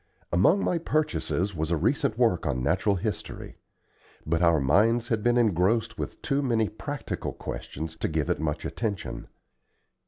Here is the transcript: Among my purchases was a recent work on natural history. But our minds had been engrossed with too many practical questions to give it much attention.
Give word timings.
Among 0.31 0.63
my 0.63 0.79
purchases 0.79 1.55
was 1.55 1.69
a 1.69 1.77
recent 1.77 2.17
work 2.17 2.47
on 2.47 2.63
natural 2.63 2.95
history. 2.95 3.57
But 4.25 4.41
our 4.41 4.59
minds 4.59 5.09
had 5.09 5.21
been 5.21 5.37
engrossed 5.37 5.99
with 5.99 6.23
too 6.23 6.41
many 6.41 6.69
practical 6.69 7.33
questions 7.33 7.95
to 7.97 8.07
give 8.07 8.27
it 8.27 8.39
much 8.39 8.65
attention. 8.65 9.27